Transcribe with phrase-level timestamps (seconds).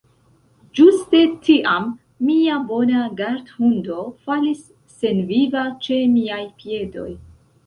[0.77, 1.85] Ĝuste tiam,
[2.29, 7.09] mia bona gardhundo falis senviva ĉe miaj piedoj.